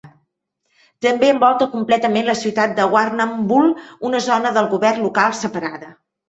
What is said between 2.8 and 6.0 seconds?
Warrnambool, una zona del govern local separada.